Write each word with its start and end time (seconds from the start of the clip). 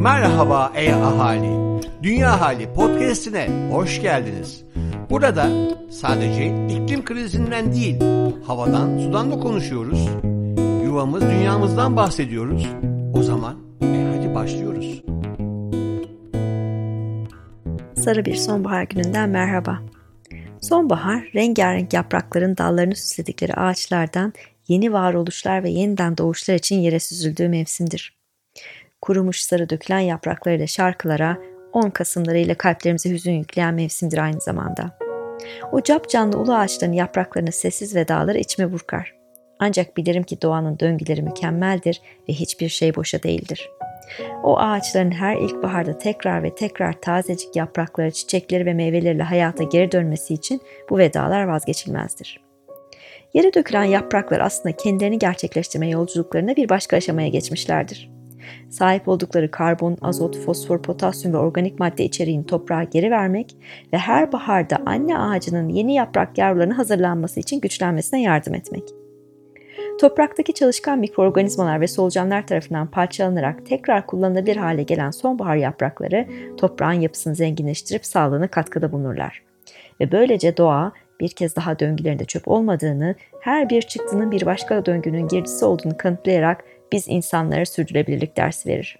Merhaba 0.00 0.72
ey 0.74 0.92
ahali. 0.92 1.80
Dünya 2.02 2.40
Hali 2.40 2.72
podcast'ine 2.72 3.48
hoş 3.70 4.02
geldiniz. 4.02 4.64
Burada 5.10 5.48
sadece 5.90 6.66
iklim 6.68 7.04
krizinden 7.04 7.72
değil, 7.72 8.00
havadan, 8.46 8.98
sudan 8.98 9.30
da 9.30 9.40
konuşuyoruz. 9.40 10.08
Yuvamız, 10.84 11.22
dünyamızdan 11.22 11.96
bahsediyoruz. 11.96 12.68
O 13.14 13.22
zaman 13.22 13.56
e 13.82 14.16
hadi 14.16 14.34
başlıyoruz. 14.34 15.02
Sarı 17.94 18.24
bir 18.24 18.34
sonbahar 18.34 18.82
gününden 18.82 19.28
merhaba. 19.28 19.78
Sonbahar, 20.60 21.30
rengarenk 21.34 21.92
yaprakların 21.92 22.56
dallarını 22.56 22.96
süsledikleri 22.96 23.54
ağaçlardan 23.54 24.32
yeni 24.68 24.92
varoluşlar 24.92 25.62
ve 25.62 25.70
yeniden 25.70 26.18
doğuşlar 26.18 26.54
için 26.54 26.76
yere 26.76 27.00
süzüldüğü 27.00 27.48
mevsimdir. 27.48 28.15
Kurumuş 29.00 29.40
sarı 29.40 29.70
dökülen 29.70 30.00
yapraklarıyla 30.00 30.66
şarkılara, 30.66 31.38
10 31.72 31.90
Kasımlarıyla 31.90 32.54
kalplerimize 32.54 33.10
hüzün 33.10 33.32
yükleyen 33.32 33.74
mevsimdir 33.74 34.18
aynı 34.18 34.40
zamanda. 34.40 34.98
O 35.72 35.82
cap 35.82 36.08
canlı 36.08 36.38
ulu 36.38 36.54
ağaçların 36.54 36.92
yapraklarını 36.92 37.52
sessiz 37.52 37.94
vedaları 37.94 38.38
içime 38.38 38.72
burkar. 38.72 39.14
Ancak 39.58 39.96
bilirim 39.96 40.22
ki 40.22 40.42
doğanın 40.42 40.78
döngüleri 40.78 41.22
mükemmeldir 41.22 42.00
ve 42.28 42.32
hiçbir 42.32 42.68
şey 42.68 42.94
boşa 42.94 43.22
değildir. 43.22 43.70
O 44.42 44.58
ağaçların 44.58 45.10
her 45.10 45.36
ilkbaharda 45.36 45.98
tekrar 45.98 46.42
ve 46.42 46.54
tekrar 46.54 47.00
tazecik 47.00 47.56
yaprakları, 47.56 48.10
çiçekleri 48.10 48.66
ve 48.66 48.74
meyveleriyle 48.74 49.22
hayata 49.22 49.64
geri 49.64 49.92
dönmesi 49.92 50.34
için 50.34 50.60
bu 50.90 50.98
vedalar 50.98 51.44
vazgeçilmezdir. 51.44 52.40
Yere 53.34 53.54
dökülen 53.54 53.84
yapraklar 53.84 54.40
aslında 54.40 54.76
kendilerini 54.76 55.18
gerçekleştirme 55.18 55.88
yolculuklarına 55.88 56.56
bir 56.56 56.68
başka 56.68 56.96
aşamaya 56.96 57.28
geçmişlerdir. 57.28 58.10
Sahip 58.70 59.08
oldukları 59.08 59.50
karbon, 59.50 59.96
azot, 60.02 60.38
fosfor, 60.38 60.82
potasyum 60.82 61.34
ve 61.34 61.38
organik 61.38 61.78
madde 61.78 62.04
içeriğini 62.04 62.46
toprağa 62.46 62.82
geri 62.84 63.10
vermek 63.10 63.56
ve 63.92 63.98
her 63.98 64.32
baharda 64.32 64.78
anne 64.86 65.18
ağacının 65.18 65.68
yeni 65.68 65.94
yaprak 65.94 66.38
yavrularının 66.38 66.74
hazırlanması 66.74 67.40
için 67.40 67.60
güçlenmesine 67.60 68.22
yardım 68.22 68.54
etmek. 68.54 68.82
Topraktaki 70.00 70.52
çalışkan 70.52 70.98
mikroorganizmalar 70.98 71.80
ve 71.80 71.86
solucanlar 71.86 72.46
tarafından 72.46 72.86
parçalanarak 72.86 73.66
tekrar 73.66 74.06
kullanılabilir 74.06 74.56
hale 74.56 74.82
gelen 74.82 75.10
sonbahar 75.10 75.56
yaprakları 75.56 76.26
toprağın 76.56 77.00
yapısını 77.00 77.34
zenginleştirip 77.34 78.06
sağlığına 78.06 78.48
katkıda 78.48 78.92
bulunurlar. 78.92 79.42
Ve 80.00 80.12
böylece 80.12 80.56
doğa 80.56 80.92
bir 81.20 81.28
kez 81.28 81.56
daha 81.56 81.78
döngülerinde 81.78 82.24
çöp 82.24 82.48
olmadığını, 82.48 83.14
her 83.40 83.70
bir 83.70 83.82
çıktının 83.82 84.30
bir 84.30 84.46
başka 84.46 84.86
döngünün 84.86 85.28
girdisi 85.28 85.64
olduğunu 85.64 85.96
kanıtlayarak 85.96 86.64
biz 86.92 87.08
insanlara 87.08 87.66
sürdürülebilirlik 87.66 88.36
dersi 88.36 88.68
verir. 88.68 88.98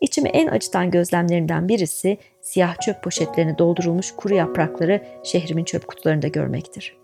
İçimi 0.00 0.28
en 0.28 0.46
acıtan 0.46 0.90
gözlemlerinden 0.90 1.68
birisi 1.68 2.18
siyah 2.40 2.80
çöp 2.80 3.02
poşetlerine 3.02 3.58
doldurulmuş 3.58 4.12
kuru 4.16 4.34
yaprakları 4.34 5.02
şehrimin 5.24 5.64
çöp 5.64 5.88
kutularında 5.88 6.28
görmektir. 6.28 6.96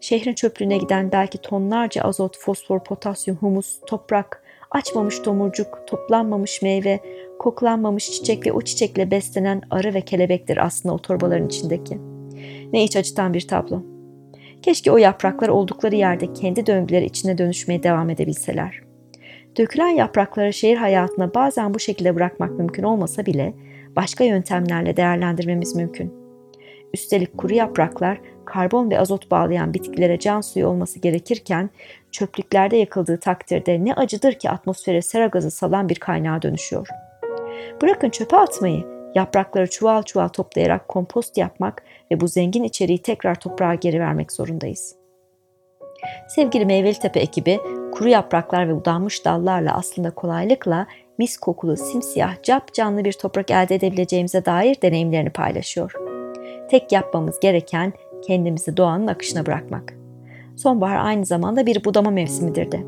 Şehrin 0.00 0.34
çöplüğüne 0.34 0.78
giden 0.78 1.12
belki 1.12 1.38
tonlarca 1.38 2.02
azot, 2.02 2.38
fosfor, 2.38 2.84
potasyum, 2.84 3.36
humus, 3.36 3.80
toprak, 3.86 4.42
açmamış 4.70 5.18
tomurcuk, 5.18 5.82
toplanmamış 5.86 6.62
meyve, 6.62 7.00
koklanmamış 7.38 8.10
çiçek 8.10 8.46
ve 8.46 8.52
o 8.52 8.62
çiçekle 8.62 9.10
beslenen 9.10 9.62
arı 9.70 9.94
ve 9.94 10.00
kelebektir 10.00 10.56
aslında 10.66 10.94
o 10.94 10.98
torbaların 10.98 11.46
içindeki. 11.46 11.98
Ne 12.72 12.84
iç 12.84 12.96
acıtan 12.96 13.34
bir 13.34 13.48
tablo. 13.48 13.82
Keşke 14.62 14.90
o 14.90 14.96
yapraklar 14.96 15.48
oldukları 15.48 15.96
yerde 15.96 16.32
kendi 16.32 16.66
döngüleri 16.66 17.04
içine 17.04 17.38
dönüşmeye 17.38 17.82
devam 17.82 18.10
edebilseler. 18.10 18.91
Dökülen 19.58 19.88
yaprakları 19.88 20.52
şehir 20.52 20.76
hayatına 20.76 21.34
bazen 21.34 21.74
bu 21.74 21.78
şekilde 21.78 22.14
bırakmak 22.14 22.50
mümkün 22.50 22.82
olmasa 22.82 23.26
bile 23.26 23.54
başka 23.96 24.24
yöntemlerle 24.24 24.96
değerlendirmemiz 24.96 25.76
mümkün. 25.76 26.14
Üstelik 26.94 27.38
kuru 27.38 27.54
yapraklar 27.54 28.20
karbon 28.44 28.90
ve 28.90 29.00
azot 29.00 29.30
bağlayan 29.30 29.74
bitkilere 29.74 30.18
can 30.18 30.40
suyu 30.40 30.66
olması 30.66 30.98
gerekirken 30.98 31.70
çöplüklerde 32.10 32.76
yakıldığı 32.76 33.20
takdirde 33.20 33.84
ne 33.84 33.94
acıdır 33.94 34.32
ki 34.32 34.50
atmosfere 34.50 35.02
sera 35.02 35.26
gazı 35.26 35.50
salan 35.50 35.88
bir 35.88 35.94
kaynağa 35.94 36.42
dönüşüyor. 36.42 36.88
Bırakın 37.82 38.10
çöpe 38.10 38.36
atmayı, 38.36 38.86
yaprakları 39.14 39.70
çuval 39.70 40.02
çuval 40.02 40.28
toplayarak 40.28 40.88
kompost 40.88 41.38
yapmak 41.38 41.82
ve 42.10 42.20
bu 42.20 42.28
zengin 42.28 42.62
içeriği 42.62 43.02
tekrar 43.02 43.34
toprağa 43.34 43.74
geri 43.74 44.00
vermek 44.00 44.32
zorundayız. 44.32 44.96
Sevgili 46.28 46.66
Meyveli 46.66 46.98
Tepe 46.98 47.20
ekibi 47.20 47.58
kuru 47.92 48.08
yapraklar 48.08 48.68
ve 48.68 48.74
udanmış 48.74 49.24
dallarla 49.24 49.74
aslında 49.74 50.10
kolaylıkla 50.10 50.86
mis 51.18 51.36
kokulu 51.36 51.76
simsiyah 51.76 52.42
cap 52.42 52.74
canlı 52.74 53.04
bir 53.04 53.12
toprak 53.12 53.50
elde 53.50 53.74
edebileceğimize 53.74 54.44
dair 54.44 54.82
deneyimlerini 54.82 55.30
paylaşıyor. 55.30 55.92
Tek 56.70 56.92
yapmamız 56.92 57.40
gereken 57.40 57.92
kendimizi 58.26 58.76
doğanın 58.76 59.06
akışına 59.06 59.46
bırakmak. 59.46 59.94
Sonbahar 60.56 60.96
aynı 60.96 61.26
zamanda 61.26 61.66
bir 61.66 61.84
budama 61.84 62.10
mevsimidir 62.10 62.72
de. 62.72 62.80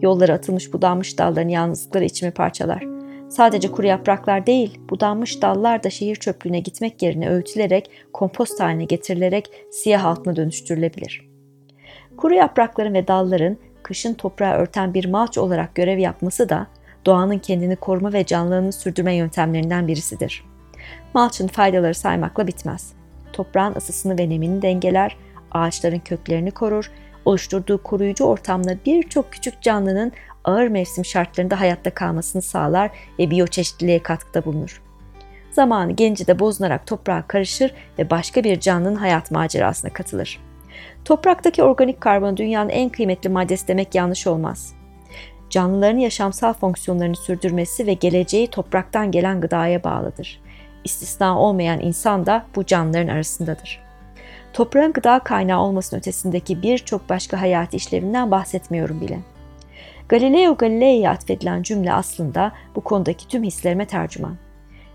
Yollara 0.00 0.32
atılmış 0.32 0.72
budanmış 0.72 1.18
dalların 1.18 1.48
yalnızlıkları 1.48 2.04
içimi 2.04 2.32
parçalar. 2.32 2.84
Sadece 3.28 3.70
kuru 3.70 3.86
yapraklar 3.86 4.46
değil, 4.46 4.80
budanmış 4.90 5.42
dallar 5.42 5.82
da 5.82 5.90
şehir 5.90 6.16
çöplüğüne 6.16 6.60
gitmek 6.60 7.02
yerine 7.02 7.30
öğütülerek, 7.30 7.90
kompost 8.12 8.60
haline 8.60 8.84
getirilerek 8.84 9.50
siyah 9.70 10.04
altına 10.04 10.36
dönüştürülebilir. 10.36 11.28
Kuru 12.16 12.34
yaprakların 12.34 12.94
ve 12.94 13.08
dalların 13.08 13.56
kışın 13.92 14.14
toprağı 14.14 14.54
örten 14.54 14.94
bir 14.94 15.04
malç 15.04 15.38
olarak 15.38 15.74
görev 15.74 15.98
yapması 15.98 16.48
da 16.48 16.66
doğanın 17.06 17.38
kendini 17.38 17.76
koruma 17.76 18.12
ve 18.12 18.26
canlılığını 18.26 18.72
sürdürme 18.72 19.14
yöntemlerinden 19.14 19.88
birisidir. 19.88 20.44
Malçın 21.14 21.48
faydaları 21.48 21.94
saymakla 21.94 22.46
bitmez 22.46 22.92
toprağın 23.32 23.74
ısısını 23.74 24.18
ve 24.18 24.28
nemini 24.28 24.62
dengeler, 24.62 25.16
ağaçların 25.50 25.98
köklerini 25.98 26.50
korur, 26.50 26.90
oluşturduğu 27.24 27.82
koruyucu 27.82 28.24
ortamla 28.24 28.76
birçok 28.86 29.32
küçük 29.32 29.62
canlının 29.62 30.12
ağır 30.44 30.68
mevsim 30.68 31.04
şartlarında 31.04 31.60
hayatta 31.60 31.90
kalmasını 31.90 32.42
sağlar 32.42 32.90
ve 33.18 33.30
biyoçeşitliliğe 33.30 34.02
katkıda 34.02 34.44
bulunur. 34.44 34.82
Zamanı 35.50 35.92
genci 35.92 36.26
de 36.26 36.38
bozunarak 36.38 36.86
toprağa 36.86 37.24
karışır 37.28 37.74
ve 37.98 38.10
başka 38.10 38.44
bir 38.44 38.60
canlının 38.60 38.96
hayat 38.96 39.30
macerasına 39.30 39.92
katılır. 39.92 40.51
Topraktaki 41.04 41.62
organik 41.62 42.00
karbon 42.00 42.36
dünyanın 42.36 42.68
en 42.68 42.88
kıymetli 42.88 43.30
maddesi 43.30 43.68
demek 43.68 43.94
yanlış 43.94 44.26
olmaz. 44.26 44.74
Canlıların 45.50 45.98
yaşamsal 45.98 46.52
fonksiyonlarını 46.52 47.16
sürdürmesi 47.16 47.86
ve 47.86 47.92
geleceği 47.92 48.46
topraktan 48.46 49.10
gelen 49.10 49.40
gıdaya 49.40 49.84
bağlıdır 49.84 50.42
istisna 50.84 51.40
olmayan 51.40 51.80
insan 51.80 52.26
da 52.26 52.44
bu 52.56 52.66
canlıların 52.66 53.08
arasındadır. 53.08 53.80
Toprağın 54.52 54.92
gıda 54.92 55.18
kaynağı 55.18 55.60
olmasının 55.60 55.98
ötesindeki 56.00 56.62
birçok 56.62 57.08
başka 57.08 57.40
hayati 57.40 57.76
işlevinden 57.76 58.30
bahsetmiyorum 58.30 59.00
bile. 59.00 59.18
Galileo 60.08 60.56
Galilei'ye 60.56 61.10
atfedilen 61.10 61.62
cümle 61.62 61.92
aslında 61.92 62.52
bu 62.76 62.80
konudaki 62.80 63.28
tüm 63.28 63.42
hislerime 63.42 63.86
tercüman. 63.86 64.36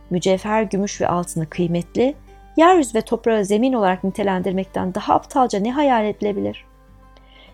Mücevher, 0.10 0.64
gümüş 0.64 1.02
ve 1.02 1.08
altını 1.08 1.50
kıymetli, 1.50 2.16
yeryüzü 2.58 2.98
ve 2.98 3.02
toprağı 3.02 3.46
zemin 3.46 3.74
olarak 3.74 4.04
nitelendirmekten 4.04 4.94
daha 4.96 5.14
aptalca 5.14 5.60
ne 5.60 5.72
hayal 5.72 6.06
edilebilir? 6.06 6.66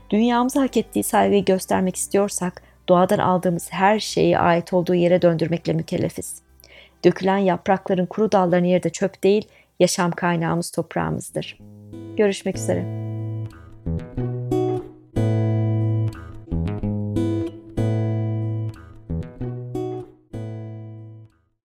Dünyamıza 0.09 0.61
hak 0.61 0.77
ettiği 0.77 1.03
saygıyı 1.03 1.45
göstermek 1.45 1.95
istiyorsak, 1.95 2.61
doğadan 2.89 3.19
aldığımız 3.19 3.67
her 3.73 3.99
şeyi 3.99 4.39
ait 4.39 4.73
olduğu 4.73 4.95
yere 4.95 5.21
döndürmekle 5.21 5.73
mükellefiz. 5.73 6.41
Dökülen 7.05 7.37
yaprakların 7.37 8.05
kuru 8.05 8.31
dalların 8.31 8.65
yeri 8.65 8.83
de 8.83 8.89
çöp 8.89 9.23
değil, 9.23 9.47
yaşam 9.79 10.11
kaynağımız 10.11 10.71
toprağımızdır. 10.71 11.57
Görüşmek 12.17 12.57
üzere. 12.57 13.02